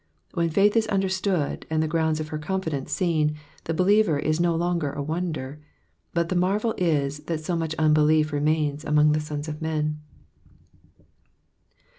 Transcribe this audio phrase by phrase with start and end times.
[0.33, 4.55] When faith is understood, and the grounds of her confidence seen, the believer is no
[4.55, 5.59] longer a wonder;
[6.11, 9.99] but the marvel is that so much unbelief remains among the sons of men.